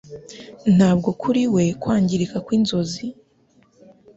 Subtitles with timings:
[0.75, 3.05] Ntabwo kuri we kwangirika kwinzozi